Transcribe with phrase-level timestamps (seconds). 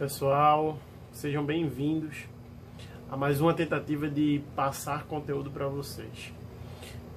[0.00, 0.78] pessoal,
[1.12, 2.24] sejam bem-vindos
[3.10, 6.32] a mais uma tentativa de passar conteúdo para vocês.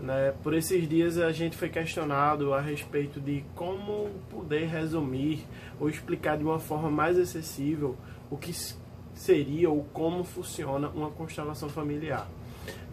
[0.01, 0.33] Né?
[0.43, 5.45] Por esses dias a gente foi questionado a respeito de como poder resumir
[5.79, 7.95] ou explicar de uma forma mais acessível
[8.29, 8.51] o que
[9.13, 12.27] seria ou como funciona uma constelação familiar.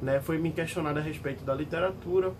[0.00, 0.20] Né?
[0.20, 2.32] Foi me questionado a respeito da literatura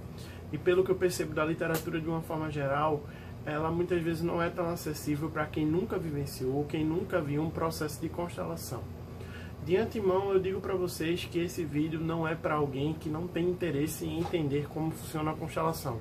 [0.53, 3.03] e pelo que eu percebo da literatura de uma forma geral,
[3.51, 7.51] ela muitas vezes não é tão acessível para quem nunca vivenciou, quem nunca viu um
[7.51, 8.83] processo de constelação.
[9.65, 13.27] De antemão, eu digo para vocês que esse vídeo não é para alguém que não
[13.27, 16.01] tem interesse em entender como funciona a constelação.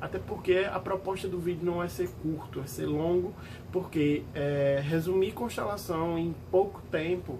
[0.00, 3.34] Até porque a proposta do vídeo não é ser curto, é ser longo,
[3.72, 7.38] porque é, resumir constelação em pouco tempo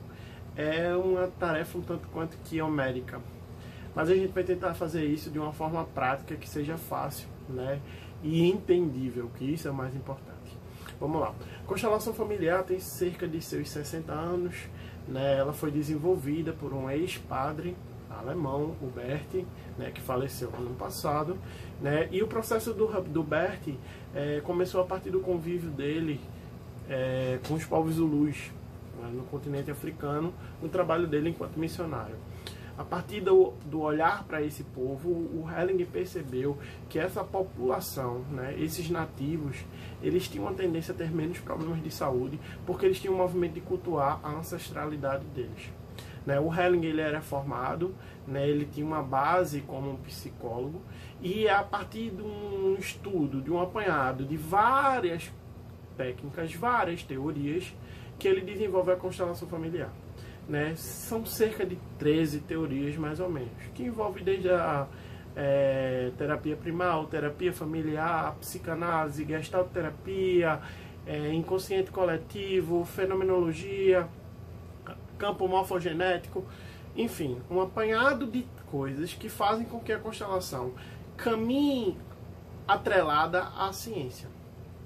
[0.57, 3.21] é uma tarefa um tanto quanto que homérica.
[3.95, 7.81] Mas a gente vai tentar fazer isso de uma forma prática que seja fácil, né?
[8.23, 10.59] E entendível, que isso é o mais importante.
[11.01, 11.35] Vamos lá.
[11.67, 14.55] Constelação familiar tem cerca de seus 60 anos,
[15.09, 15.39] né?
[15.39, 17.75] Ela foi desenvolvida por um ex-padre
[18.11, 19.45] alemão, o Bert,
[19.79, 21.39] né, que faleceu ano passado,
[21.81, 23.75] né, e o processo do, do Bert
[24.15, 26.21] é, começou a partir do convívio dele
[26.89, 28.51] é, com os povos zulus
[29.01, 32.17] né, no continente africano, no trabalho dele enquanto missionário.
[32.81, 36.57] A partir do, do olhar para esse povo, o Helling percebeu
[36.89, 39.59] que essa população, né, esses nativos,
[40.03, 43.53] eles tinham uma tendência a ter menos problemas de saúde, porque eles tinham um movimento
[43.53, 45.71] de cultuar a ancestralidade deles.
[46.25, 47.95] Né, o Helling ele era formado,
[48.27, 50.81] né, ele tinha uma base como um psicólogo,
[51.21, 55.31] e a partir de um estudo, de um apanhado de várias
[55.99, 57.75] técnicas, várias teorias,
[58.19, 59.93] que ele desenvolve a constelação familiar.
[60.49, 60.75] Né?
[60.77, 64.87] São cerca de 13 teorias, mais ou menos, que envolve desde a
[65.37, 70.61] é, terapia primal, terapia familiar, psicanálise, gestalterapia,
[71.07, 74.09] é, inconsciente coletivo, fenomenologia,
[75.19, 76.45] campo morfogenético,
[76.97, 80.73] enfim, um apanhado de coisas que fazem com que a constelação
[81.17, 81.97] caminhe
[82.67, 84.29] atrelada à ciência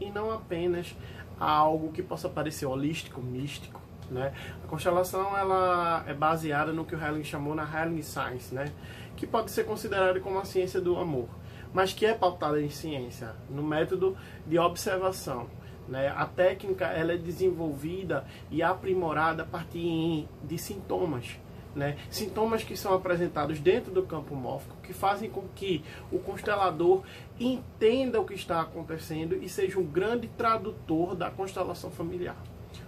[0.01, 0.95] e não apenas
[1.39, 4.33] a algo que possa parecer holístico, místico, né?
[4.63, 8.73] A constelação ela é baseada no que o Helling chamou na Helling Science, né?
[9.17, 11.29] que pode ser considerada como a ciência do amor,
[11.73, 14.17] mas que é pautada em ciência, no método
[14.47, 15.49] de observação.
[15.89, 16.09] Né?
[16.09, 21.39] A técnica ela é desenvolvida e aprimorada a partir de sintomas.
[21.75, 21.97] Né?
[22.09, 27.03] Sintomas que são apresentados dentro do campo mórfico que fazem com que o constelador
[27.39, 32.37] entenda o que está acontecendo e seja um grande tradutor da constelação familiar.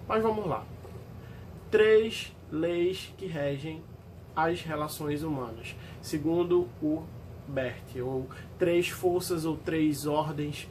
[0.06, 0.64] Mas vamos lá
[1.76, 3.84] três leis que regem
[4.34, 7.02] as relações humanas, segundo o
[7.46, 8.26] Bert, ou
[8.58, 10.66] três forças ou três ordens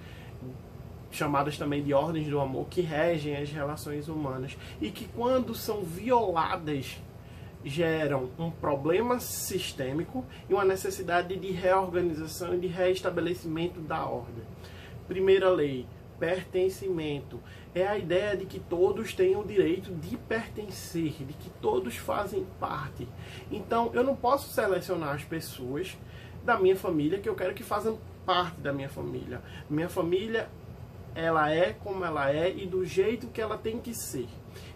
[1.12, 5.84] chamadas também de ordens do amor que regem as relações humanas e que quando são
[5.84, 6.98] violadas
[7.64, 14.44] geram um problema sistêmico e uma necessidade de reorganização e de reestabelecimento da ordem.
[15.08, 15.86] Primeira lei,
[16.20, 17.40] pertencimento.
[17.74, 22.46] É a ideia de que todos têm o direito de pertencer, de que todos fazem
[22.59, 23.08] parte.
[23.52, 25.98] Então, eu não posso selecionar as pessoas
[26.44, 29.42] da minha família que eu quero que façam parte da minha família.
[29.70, 30.50] Minha família,
[31.14, 34.28] ela é como ela é e do jeito que ela tem que ser.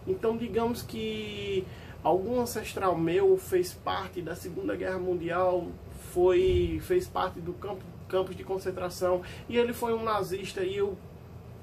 [0.06, 1.66] Então, digamos que
[2.02, 5.68] algum ancestral meu fez parte da Segunda Guerra Mundial,
[6.12, 10.98] foi fez parte do campo campos de concentração e ele foi um nazista e eu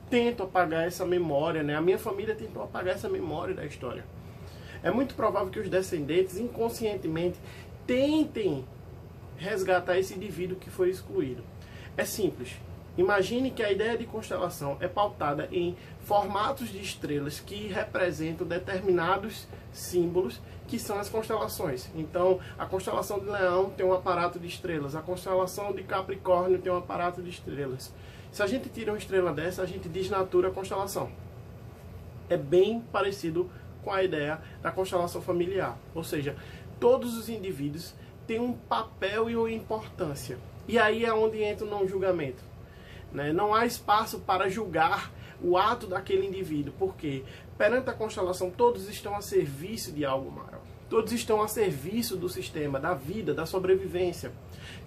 [0.10, 1.76] tento apagar essa memória, né?
[1.76, 4.06] A minha família tentou apagar essa memória da história.
[4.84, 7.40] É muito provável que os descendentes inconscientemente
[7.86, 8.66] tentem
[9.38, 11.44] resgatar esse indivíduo que foi excluído.
[11.96, 12.56] É simples.
[12.98, 19.48] Imagine que a ideia de constelação é pautada em formatos de estrelas que representam determinados
[19.72, 21.90] símbolos que são as constelações.
[21.96, 26.72] Então, a constelação de Leão tem um aparato de estrelas, a constelação de Capricórnio tem
[26.72, 27.94] um aparato de estrelas.
[28.32, 31.10] Se a gente tira uma estrela dessa, a gente desnatura a constelação.
[32.30, 33.50] É bem parecido
[33.84, 35.78] com a ideia da constelação familiar.
[35.96, 36.36] Ou seja,
[36.80, 37.94] todos os indivíduos
[38.28, 40.38] têm um papel e uma importância.
[40.68, 42.44] E aí é onde entra o não julgamento.
[43.12, 43.32] Né?
[43.32, 45.12] Não há espaço para julgar
[45.42, 47.24] o ato daquele indivíduo, porque
[47.58, 50.62] perante a constelação todos estão a serviço de algo maior.
[50.90, 54.32] Todos estão a serviço do sistema, da vida, da sobrevivência.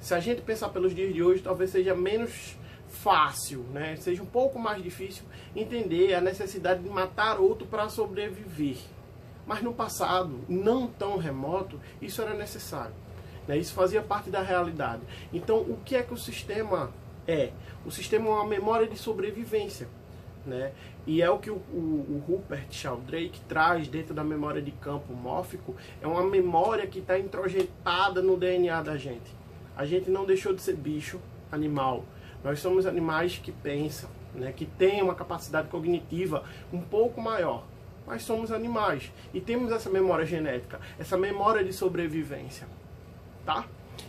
[0.00, 2.56] Se a gente pensar pelos dias de hoje, talvez seja menos
[2.90, 3.96] fácil, né?
[3.96, 8.76] seja um pouco mais difícil entender a necessidade de matar outro para sobreviver.
[9.46, 12.94] Mas no passado, não tão remoto, isso era necessário.
[13.48, 13.56] Né?
[13.56, 15.02] Isso fazia parte da realidade.
[15.32, 16.92] Então, o que é que o sistema
[17.26, 17.50] é?
[17.86, 19.88] O sistema é uma memória de sobrevivência.
[20.44, 20.72] né?
[21.06, 25.12] E é o que o, o, o Rupert Sheldrake traz dentro da memória de campo
[25.14, 29.34] mórfico, é uma memória que está introjetada no DNA da gente.
[29.76, 31.18] A gente não deixou de ser bicho,
[31.50, 32.04] animal.
[32.42, 34.52] Nós somos animais que pensam, né?
[34.52, 37.64] que têm uma capacidade cognitiva um pouco maior.
[38.06, 42.66] Mas somos animais e temos essa memória genética, essa memória de sobrevivência,
[43.44, 43.66] tá?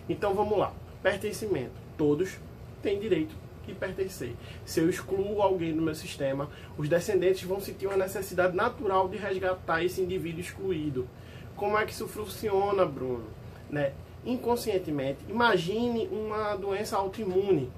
[0.09, 0.73] Então vamos lá.
[1.03, 1.73] Pertencimento.
[1.97, 2.37] Todos
[2.81, 4.33] têm direito que pertencer.
[4.65, 9.17] Se eu excluo alguém do meu sistema, os descendentes vão sentir uma necessidade natural de
[9.17, 11.07] resgatar esse indivíduo excluído.
[11.55, 13.25] Como é que isso funciona, Bruno?
[13.69, 13.93] Né?
[14.25, 17.71] Inconscientemente, imagine uma doença autoimune,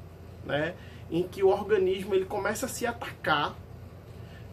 [0.45, 0.75] né?
[1.09, 3.55] em que o organismo ele começa a se atacar,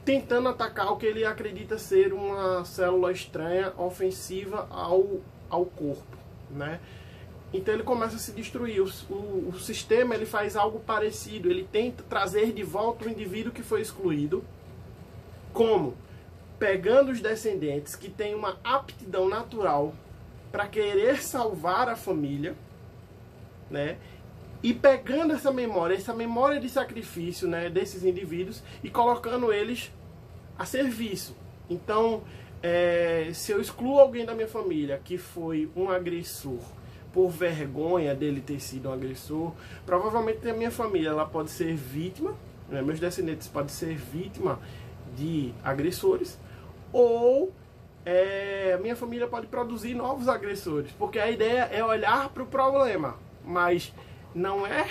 [0.05, 6.19] tentando atacar o que ele acredita ser uma célula estranha, ofensiva ao, ao corpo.
[6.51, 6.81] Né?
[7.53, 8.81] Então ele começa a se destruir.
[8.81, 11.51] O, o, o, sistema ele faz algo parecido.
[11.51, 14.45] Ele tenta trazer de volta o indivíduo que foi excluído.
[15.53, 15.97] Como?
[16.59, 19.95] Pegando os descendentes que têm uma aptidão natural
[20.53, 22.55] para querer salvar a família,
[23.71, 23.97] né?
[24.63, 29.91] E pegando essa memória, essa memória de sacrifício, né, desses indivíduos e colocando eles
[30.59, 31.35] a serviço.
[31.69, 32.23] Então,
[32.63, 36.59] é, se eu excluo alguém da minha família que foi um agressor
[37.13, 39.53] por vergonha dele ter sido um agressor.
[39.85, 42.35] Provavelmente a minha família ela pode ser vítima,
[42.69, 42.83] né?
[42.83, 44.59] meus descendentes podem ser vítima
[45.17, 46.39] de agressores,
[46.93, 47.53] ou
[48.05, 53.17] é, minha família pode produzir novos agressores, porque a ideia é olhar para o problema,
[53.45, 53.93] mas
[54.35, 54.89] não é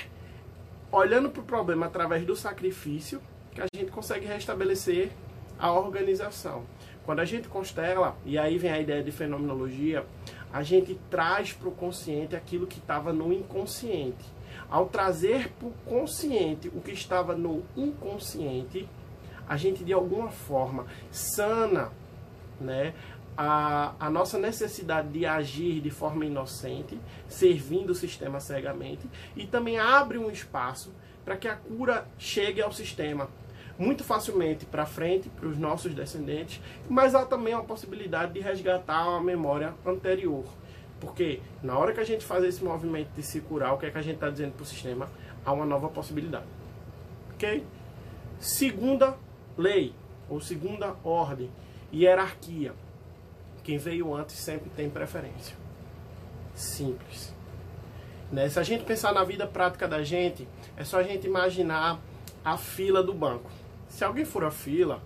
[0.91, 3.21] olhando para o problema através do sacrifício
[3.51, 5.11] que a gente consegue restabelecer
[5.57, 6.63] a organização.
[7.05, 10.05] Quando a gente constela, e aí vem a ideia de fenomenologia,
[10.51, 14.25] a gente traz para o consciente aquilo que estava no inconsciente.
[14.69, 18.87] Ao trazer para o consciente o que estava no inconsciente,
[19.47, 21.91] a gente de alguma forma sana
[22.61, 22.93] né,
[23.41, 29.79] a, a nossa necessidade de agir de forma inocente, servindo o sistema cegamente, e também
[29.79, 30.93] abre um espaço
[31.23, 33.29] para que a cura chegue ao sistema
[33.77, 36.59] muito facilmente para frente, para os nossos descendentes,
[36.89, 40.43] mas há também a possibilidade de resgatar uma memória anterior.
[40.99, 43.89] Porque na hora que a gente faz esse movimento de se curar, o que é
[43.89, 45.09] que a gente está dizendo para o sistema?
[45.45, 46.43] Há uma nova possibilidade.
[47.35, 47.65] Ok?
[48.37, 49.15] Segunda
[49.57, 49.93] lei,
[50.27, 51.49] ou segunda ordem,
[51.93, 52.73] hierarquia.
[53.63, 55.55] Quem veio antes sempre tem preferência.
[56.55, 57.33] Simples.
[58.31, 58.47] Né?
[58.49, 60.47] Se a gente pensar na vida prática da gente,
[60.77, 61.99] é só a gente imaginar
[62.43, 63.49] a fila do banco.
[63.87, 65.01] Se alguém for a fila,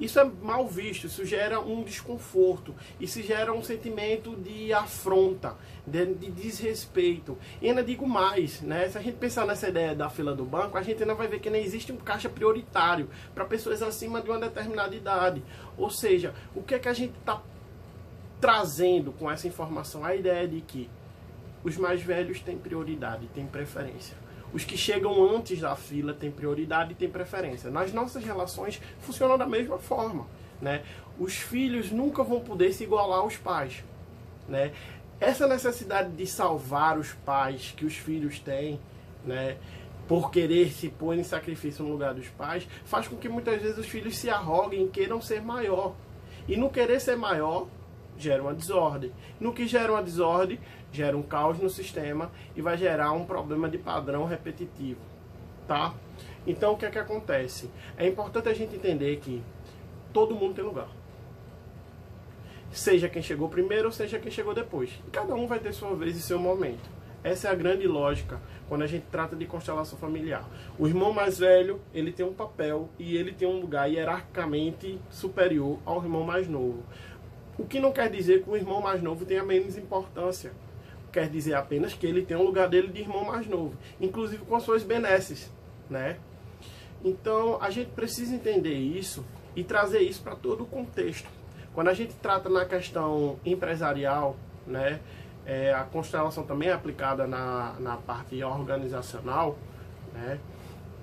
[0.00, 5.56] isso é mal visto, isso gera um desconforto, isso gera um sentimento de afronta,
[5.86, 7.36] de, de, desrespeito.
[7.60, 8.88] E ainda digo mais, né?
[8.88, 11.38] Se a gente pensar nessa ideia da fila do banco, a gente ainda vai ver
[11.38, 15.42] que não existe um caixa prioritário para pessoas acima de uma determinada idade.
[15.76, 17.42] Ou seja, o que é que a gente está
[18.40, 20.04] trazendo com essa informação?
[20.04, 20.88] A ideia de que
[21.62, 24.16] os mais velhos têm prioridade, têm preferência.
[24.52, 27.70] Os que chegam antes da fila têm prioridade e têm preferência.
[27.70, 30.26] Nas nossas relações funcionam da mesma forma.
[30.60, 30.82] Né?
[31.18, 33.84] Os filhos nunca vão poder se igualar aos pais.
[34.48, 34.72] Né?
[35.20, 38.80] Essa necessidade de salvar os pais que os filhos têm,
[39.24, 39.56] né?
[40.08, 43.78] por querer se pôr em sacrifício no lugar dos pais, faz com que muitas vezes
[43.78, 45.94] os filhos se arroguem e queiram ser maior.
[46.48, 47.68] E no querer ser maior,
[48.22, 49.12] gera uma desordem.
[49.38, 50.58] No que gera uma desordem,
[50.92, 55.00] gera um caos no sistema e vai gerar um problema de padrão repetitivo,
[55.66, 55.94] tá?
[56.46, 57.70] Então o que é que acontece?
[57.96, 59.42] É importante a gente entender que
[60.12, 60.88] todo mundo tem lugar.
[62.72, 64.90] Seja quem chegou primeiro ou seja quem chegou depois.
[65.10, 66.88] Cada um vai ter sua vez e seu momento.
[67.22, 70.48] Essa é a grande lógica quando a gente trata de constelação familiar.
[70.78, 75.78] O irmão mais velho, ele tem um papel e ele tem um lugar hierarquicamente superior
[75.84, 76.82] ao irmão mais novo.
[77.60, 80.50] O que não quer dizer que o irmão mais novo tenha menos importância
[81.12, 84.56] quer dizer apenas que ele tem um lugar dele de irmão mais novo, inclusive com
[84.56, 85.52] as suas benesses,
[85.90, 86.16] né?
[87.04, 91.28] Então a gente precisa entender isso e trazer isso para todo o contexto.
[91.74, 94.36] Quando a gente trata na questão empresarial,
[94.66, 94.98] né,
[95.44, 99.58] é, a constelação também é aplicada na, na parte organizacional,
[100.14, 100.38] né,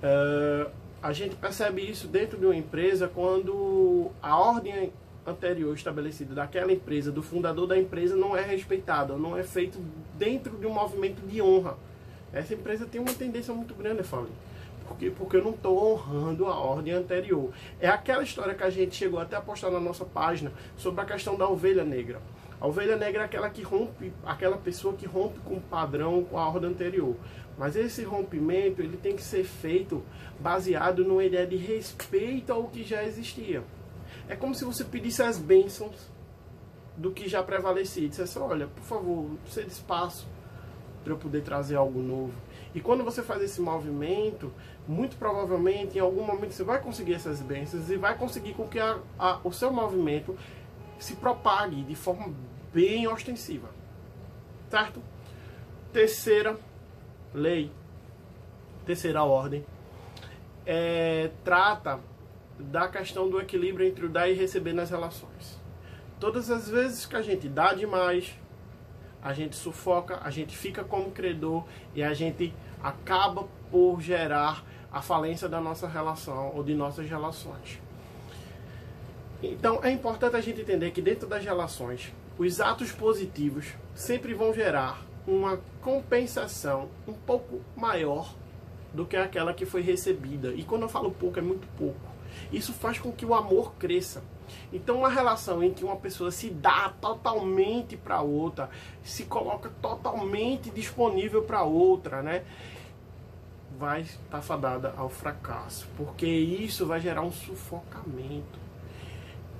[0.02, 0.66] é,
[1.00, 4.92] a gente percebe isso dentro de uma empresa quando a ordem
[5.28, 9.78] anterior estabelecida daquela empresa, do fundador da empresa, não é respeitado, não é feito
[10.16, 11.76] dentro de um movimento de honra.
[12.32, 14.32] Essa empresa tem uma tendência muito grande, eu falei.
[14.86, 15.12] Por quê?
[15.14, 17.50] Porque eu não estou honrando a ordem anterior.
[17.78, 21.04] É aquela história que a gente chegou até a postar na nossa página sobre a
[21.04, 22.20] questão da ovelha negra.
[22.60, 26.38] A ovelha negra é aquela que rompe, aquela pessoa que rompe com o padrão, com
[26.38, 27.14] a ordem anterior.
[27.56, 30.02] Mas esse rompimento ele tem que ser feito
[30.40, 33.62] baseado numa ideia de respeito ao que já existia.
[34.28, 36.10] É como se você pedisse as bênçãos
[36.96, 38.04] do que já prevalecia.
[38.04, 40.26] E dissesse, olha, por favor, cede espaço
[41.02, 42.34] para eu poder trazer algo novo.
[42.74, 44.52] E quando você faz esse movimento,
[44.86, 48.78] muito provavelmente em algum momento você vai conseguir essas bênçãos e vai conseguir com que
[48.78, 50.36] a, a, o seu movimento
[50.98, 52.34] se propague de forma
[52.72, 53.70] bem ostensiva.
[54.68, 55.00] Certo?
[55.92, 56.58] Terceira
[57.32, 57.70] lei,
[58.84, 59.64] terceira ordem,
[60.66, 62.00] é, trata
[62.58, 65.58] da questão do equilíbrio entre o dar e receber nas relações.
[66.18, 68.34] Todas as vezes que a gente dá demais,
[69.22, 75.02] a gente sufoca, a gente fica como credor e a gente acaba por gerar a
[75.02, 77.80] falência da nossa relação ou de nossas relações.
[79.42, 84.52] Então é importante a gente entender que dentro das relações, os atos positivos sempre vão
[84.52, 88.34] gerar uma compensação um pouco maior
[88.92, 90.52] do que aquela que foi recebida.
[90.52, 92.07] E quando eu falo pouco, é muito pouco.
[92.52, 94.22] Isso faz com que o amor cresça.
[94.72, 98.70] Então, uma relação em que uma pessoa se dá totalmente para outra,
[99.02, 102.44] se coloca totalmente disponível para outra, né?
[103.78, 108.58] Vai estar fadada ao fracasso, porque isso vai gerar um sufocamento,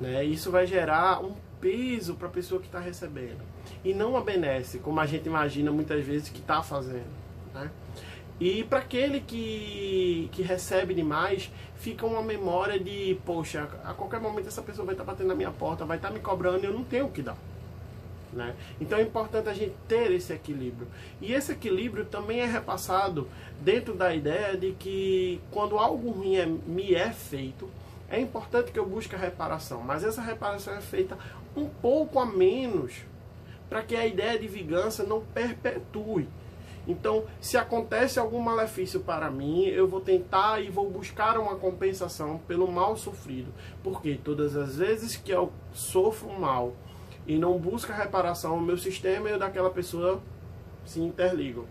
[0.00, 0.24] né?
[0.24, 3.42] Isso vai gerar um peso para a pessoa que está recebendo
[3.84, 7.10] e não obedece, como a gente imagina muitas vezes que está fazendo,
[7.54, 7.70] né?
[8.40, 14.46] E para aquele que, que recebe demais, fica uma memória de, poxa, a qualquer momento
[14.46, 16.66] essa pessoa vai estar tá batendo na minha porta, vai estar tá me cobrando e
[16.66, 17.36] eu não tenho o que dar.
[18.32, 18.54] Né?
[18.80, 20.86] Então é importante a gente ter esse equilíbrio.
[21.20, 23.26] E esse equilíbrio também é repassado
[23.60, 27.68] dentro da ideia de que quando algo ruim é, me é feito,
[28.10, 29.80] é importante que eu busque a reparação.
[29.80, 31.18] Mas essa reparação é feita
[31.56, 33.02] um pouco a menos
[33.68, 36.28] para que a ideia de vingança não perpetue.
[36.88, 42.38] Então, se acontece algum malefício para mim, eu vou tentar e vou buscar uma compensação
[42.48, 43.52] pelo mal sofrido.
[43.84, 46.74] Porque todas as vezes que eu sofro mal
[47.26, 50.22] e não busco a reparação, o meu sistema e o daquela pessoa
[50.86, 51.66] se interligam.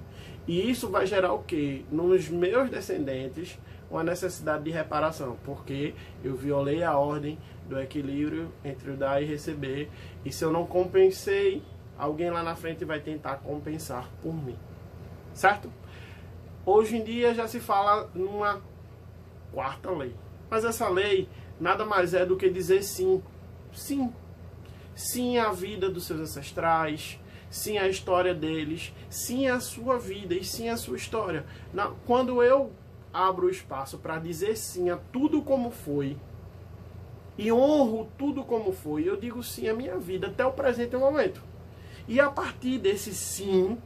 [0.47, 1.83] E isso vai gerar o quê?
[1.91, 3.57] Nos meus descendentes,
[3.89, 9.25] uma necessidade de reparação, porque eu violei a ordem do equilíbrio entre o dar e
[9.25, 9.89] receber,
[10.23, 11.63] e se eu não compensei,
[11.97, 14.55] alguém lá na frente vai tentar compensar por mim
[15.37, 15.71] certo?
[16.65, 18.61] Hoje em dia já se fala numa
[19.53, 20.13] quarta lei.
[20.49, 21.29] Mas essa lei
[21.59, 23.23] nada mais é do que dizer sim.
[23.71, 24.11] Sim.
[24.95, 27.19] Sim à vida dos seus ancestrais,
[27.51, 31.45] sim à história deles, sim à sua vida e sim à sua história.
[32.05, 32.71] quando eu
[33.13, 36.17] abro o espaço para dizer sim a tudo como foi
[37.37, 41.43] e honro tudo como foi, eu digo sim à minha vida até o presente momento.
[42.07, 43.77] E a partir desse sim,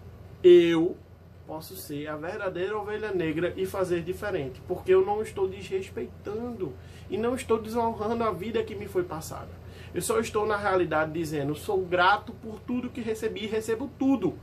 [0.41, 0.95] eu
[1.45, 6.73] posso ser a verdadeira ovelha negra e fazer diferente, porque eu não estou desrespeitando
[7.09, 9.49] e não estou desonrando a vida que me foi passada.
[9.93, 14.37] Eu só estou na realidade dizendo: sou grato por tudo que recebi e recebo tudo.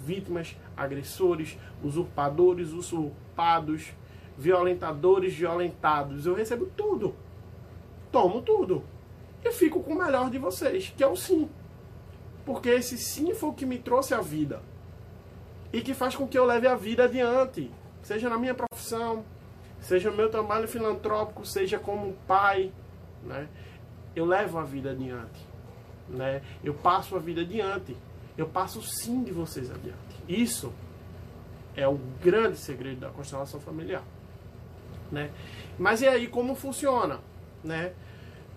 [0.00, 3.92] Vítimas, agressores, usurpadores, usurpados,
[4.36, 6.26] violentadores, violentados.
[6.26, 7.14] Eu recebo tudo.
[8.10, 8.82] Tomo tudo.
[9.44, 11.48] E fico com o melhor de vocês, que é o sim.
[12.44, 14.71] Porque esse sim foi o que me trouxe a vida
[15.72, 17.70] e que faz com que eu leve a vida adiante,
[18.02, 19.24] seja na minha profissão,
[19.80, 22.72] seja no meu trabalho filantrópico, seja como pai,
[23.24, 23.48] né?
[24.14, 25.46] Eu levo a vida adiante,
[26.08, 26.42] né?
[26.62, 27.96] Eu passo a vida adiante.
[28.36, 29.98] Eu passo sim de vocês adiante.
[30.28, 30.72] Isso
[31.76, 34.02] é o grande segredo da constelação familiar,
[35.10, 35.30] né?
[35.78, 37.20] Mas e aí como funciona,
[37.62, 37.92] né?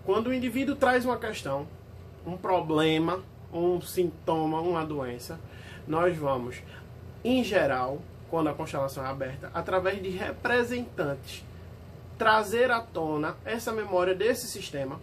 [0.06, 1.68] Quando o indivíduo traz uma questão,
[2.26, 5.40] um problema, um sintoma, uma doença,
[5.88, 6.62] nós vamos
[7.26, 11.44] em geral, quando a constelação é aberta, através de representantes,
[12.20, 15.00] trazer à tona essa memória desse sistema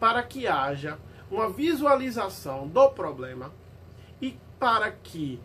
[0.00, 0.98] para que haja
[1.30, 3.52] uma visualização do problema
[4.20, 5.40] e para que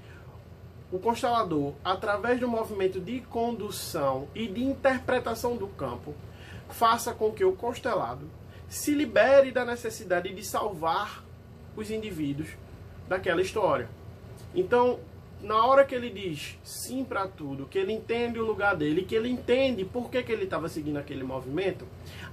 [0.92, 6.16] o constelador, através do movimento de condução e de interpretação do campo,
[6.70, 8.28] faça com que o constelado
[8.68, 11.24] se libere da necessidade de salvar
[11.76, 12.50] os indivíduos
[13.08, 13.88] daquela história.
[14.56, 15.00] Então,
[15.44, 19.14] na hora que ele diz sim para tudo, que ele entende o lugar dele, que
[19.14, 21.86] ele entende por que, que ele estava seguindo aquele movimento,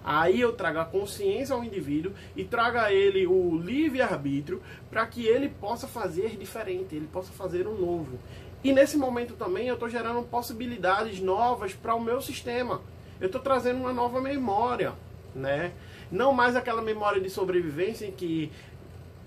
[0.04, 5.26] aí eu trago a consciência ao indivíduo e trago a ele o livre-arbítrio para que
[5.26, 8.16] ele possa fazer diferente, ele possa fazer um novo.
[8.62, 12.80] E nesse momento também eu estou gerando possibilidades novas para o meu sistema.
[13.20, 14.92] Eu estou trazendo uma nova memória,
[15.34, 15.72] né?
[16.12, 18.52] Não mais aquela memória de sobrevivência em que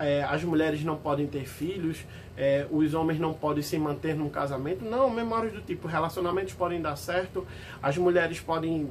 [0.03, 2.05] é, as mulheres não podem ter filhos,
[2.35, 4.83] é, os homens não podem se manter num casamento.
[4.83, 7.47] Não, memórias do tipo, relacionamentos podem dar certo,
[7.81, 8.89] as mulheres podem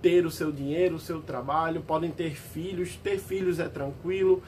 [0.00, 4.42] ter o seu dinheiro, o seu trabalho, podem ter filhos, ter filhos é tranquilo.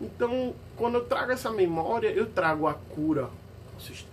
[0.00, 3.30] Então, quando eu trago essa memória, eu trago a cura
[3.74, 4.12] ao sistema.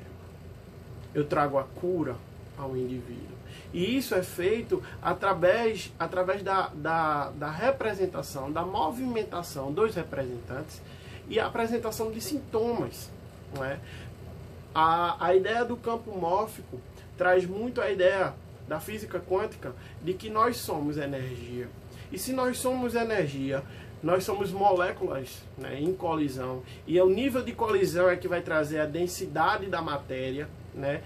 [1.13, 2.15] Eu trago a cura
[2.57, 3.37] ao indivíduo.
[3.73, 10.81] E isso é feito através, através da, da, da representação, da movimentação dos representantes
[11.29, 13.09] e a apresentação de sintomas.
[13.53, 13.79] Não é?
[14.73, 16.79] a, a ideia do campo mórfico
[17.17, 18.33] traz muito a ideia
[18.67, 21.67] da física quântica de que nós somos energia.
[22.11, 23.63] E se nós somos energia,
[24.01, 26.63] nós somos moléculas né, em colisão.
[26.87, 30.47] E é o nível de colisão é que vai trazer a densidade da matéria.
[30.73, 31.01] Né?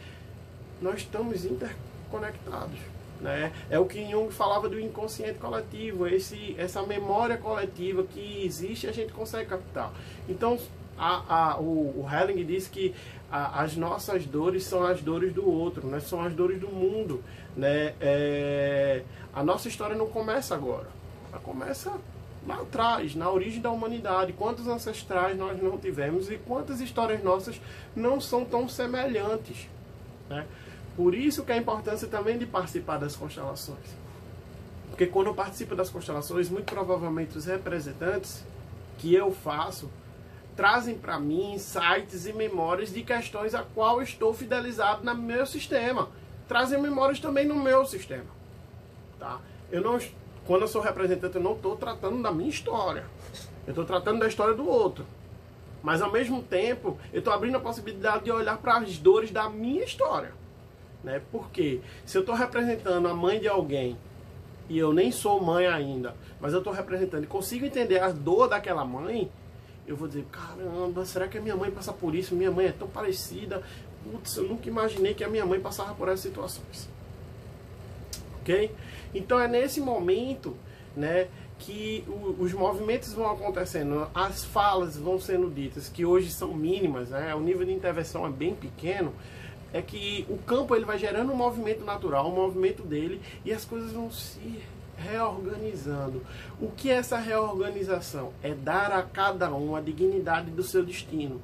[0.82, 2.80] Nós estamos interconectados.
[3.24, 3.53] Né?
[3.70, 8.92] É o que Jung falava do inconsciente coletivo, esse, essa memória coletiva que existe a
[8.92, 9.94] gente consegue captar.
[10.27, 10.60] Então,
[10.98, 12.94] a, a, o, o Helling diz que
[13.32, 16.01] a, as nossas dores são as dores do outro, né?
[16.01, 17.24] são as dores do mundo.
[17.56, 17.94] Né?
[18.01, 19.03] É,
[19.34, 20.89] a nossa história não começa agora,
[21.32, 21.94] ela começa
[22.46, 24.34] lá atrás, na origem da humanidade.
[24.34, 27.62] Quantos ancestrais nós não tivemos e quantas histórias nossas
[27.96, 29.70] não são tão semelhantes.
[30.30, 30.46] Né?
[30.96, 34.04] Por isso que a importância também de participar das constelações.
[34.90, 38.44] Porque quando eu participo das constelações, muito provavelmente os representantes
[39.00, 39.90] que eu faço
[40.56, 46.10] trazem para mim insights e memórias de questões a qual estou fidelizado no meu sistema.
[46.48, 48.30] Trazem memórias também no meu sistema.
[49.20, 49.40] Tá?
[49.72, 50.00] Eu não,
[50.46, 53.06] quando eu sou representante, eu não estou tratando da minha história.
[53.66, 55.06] Eu estou tratando da história do outro.
[55.82, 59.50] Mas ao mesmo tempo, eu estou abrindo a possibilidade de olhar para as dores da
[59.50, 60.43] minha história.
[61.03, 61.22] Né?
[61.31, 63.98] Porque se eu estou representando a mãe de alguém
[64.69, 68.48] e eu nem sou mãe ainda, mas eu estou representando e consigo entender a dor
[68.48, 69.29] daquela mãe,
[69.86, 72.36] eu vou dizer, caramba, será que a minha mãe passa por isso?
[72.36, 73.62] Minha mãe é tão parecida.
[74.03, 76.89] Putz, eu nunca imaginei que a minha mãe passava por essas situações.
[78.39, 78.72] Ok?
[79.13, 80.55] Então é nesse momento,
[80.95, 81.27] né,
[81.60, 87.10] que o, os movimentos vão acontecendo, as falas vão sendo ditas, que hoje são mínimas,
[87.10, 89.13] né, o nível de intervenção é bem pequeno,
[89.74, 93.66] é que o campo ele vai gerando um movimento natural, um movimento dele, e as
[93.66, 94.62] coisas vão se
[94.96, 96.22] reorganizando.
[96.62, 98.31] O que é essa reorganização?
[98.44, 101.42] É dar a cada um a dignidade do seu destino.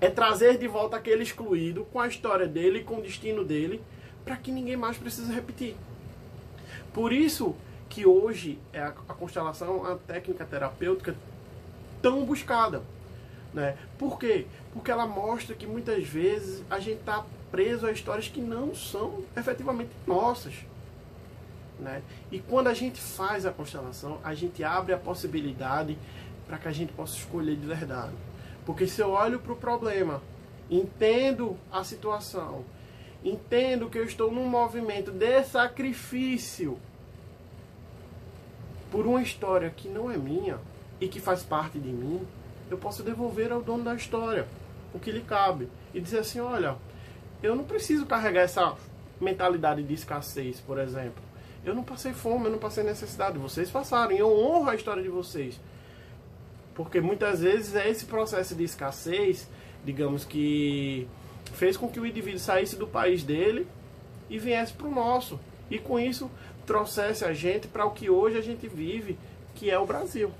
[0.00, 3.82] É trazer de volta aquele excluído com a história dele, com o destino dele,
[4.24, 5.76] para que ninguém mais precise repetir.
[6.94, 7.54] Por isso
[7.88, 11.14] que hoje é a, a constelação, a técnica terapêutica
[12.00, 12.82] tão buscada.
[13.52, 13.76] Né?
[13.98, 14.46] Por quê?
[14.72, 19.22] Porque ela mostra que muitas vezes a gente está preso a histórias que não são
[19.36, 20.54] efetivamente nossas.
[21.78, 22.02] Né?
[22.30, 25.96] E quando a gente faz a constelação, a gente abre a possibilidade
[26.46, 28.12] para que a gente possa escolher de verdade.
[28.66, 30.22] Porque se eu olho para o problema,
[30.70, 32.64] entendo a situação,
[33.24, 36.78] entendo que eu estou num movimento de sacrifício
[38.90, 40.58] por uma história que não é minha
[41.00, 42.26] e que faz parte de mim,
[42.70, 44.46] eu posso devolver ao dono da história
[44.92, 46.76] o que lhe cabe e dizer assim: olha,
[47.42, 48.74] eu não preciso carregar essa
[49.20, 51.22] mentalidade de escassez, por exemplo.
[51.64, 53.38] Eu não passei fome, eu não passei necessidade.
[53.38, 54.12] Vocês passaram.
[54.12, 55.60] Eu honro a história de vocês.
[56.74, 59.48] Porque muitas vezes é esse processo de escassez,
[59.84, 61.08] digamos que
[61.54, 63.66] fez com que o indivíduo saísse do país dele
[64.30, 65.40] e viesse para o nosso.
[65.70, 66.30] E com isso
[66.64, 69.18] trouxesse a gente para o que hoje a gente vive,
[69.54, 70.30] que é o Brasil.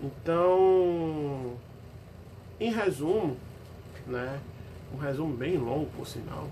[0.00, 1.56] Então,
[2.60, 3.36] em resumo,
[4.06, 4.40] né,
[4.94, 6.44] um resumo bem longo por sinal,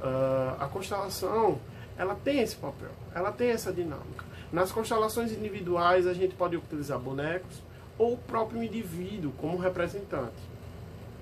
[0.00, 1.58] uh, a constelação
[1.96, 4.24] ela tem esse papel, ela tem essa dinâmica.
[4.52, 7.62] Nas constelações individuais a gente pode utilizar bonecos
[7.98, 10.40] ou o próprio indivíduo como representante,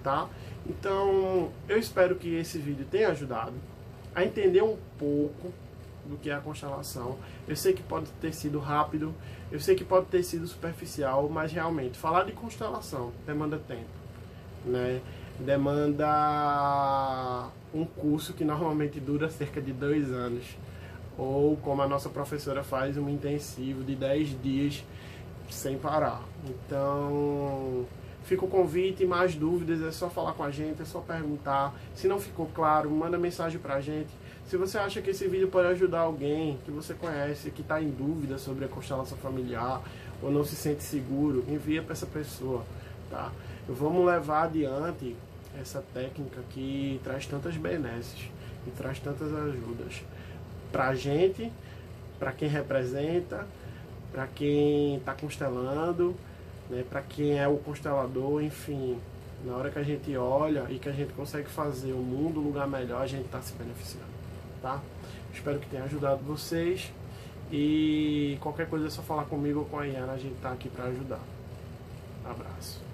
[0.05, 0.29] tá?
[0.67, 3.55] Então eu espero que esse vídeo tenha ajudado
[4.15, 5.53] a entender um pouco
[6.09, 7.19] do que é a constelação.
[7.47, 9.15] Eu sei que pode ter sido rápido,
[9.53, 13.85] eu sei que pode ter sido superficial, mas realmente falar de constelação demanda tempo,
[14.65, 15.01] né?
[15.39, 16.09] Demanda
[17.73, 20.45] um curso que normalmente dura cerca de dois anos,
[21.17, 24.85] ou como a nossa professora faz, um intensivo de 10 dias
[25.51, 26.23] sem parar.
[26.45, 27.87] Então,
[28.25, 31.75] fica o convite, mais dúvidas é só falar com a gente, é só perguntar.
[31.95, 34.11] Se não ficou claro, manda mensagem pra gente
[34.49, 37.91] se você acha que esse vídeo pode ajudar alguém que você conhece, que está em
[37.91, 39.83] dúvida sobre a constelação familiar
[40.23, 42.65] ou não se sente seguro, envia para essa pessoa,
[43.11, 43.31] tá?
[43.69, 45.15] Vamos levar adiante
[45.61, 48.31] essa técnica que traz tantas benesses
[48.67, 50.03] e traz tantas ajudas
[50.73, 51.53] para a gente,
[52.19, 53.47] para quem representa,
[54.11, 56.15] para quem está constelando,
[56.71, 56.85] né?
[56.89, 58.99] Para quem é o constelador, enfim,
[59.45, 62.45] na hora que a gente olha e que a gente consegue fazer o mundo um
[62.45, 64.18] lugar melhor, a gente está se beneficiando,
[64.61, 64.81] tá?
[65.33, 66.93] Espero que tenha ajudado vocês
[67.51, 70.69] e qualquer coisa é só falar comigo ou com a Iana, a gente está aqui
[70.69, 71.21] para ajudar.
[72.25, 72.88] Abraço.